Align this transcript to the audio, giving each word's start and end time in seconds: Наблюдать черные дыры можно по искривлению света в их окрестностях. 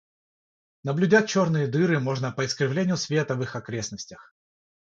Наблюдать 0.81 1.29
черные 1.29 1.67
дыры 1.67 1.99
можно 1.99 2.31
по 2.31 2.43
искривлению 2.43 2.97
света 2.97 3.35
в 3.35 3.43
их 3.43 3.55
окрестностях. 3.55 4.33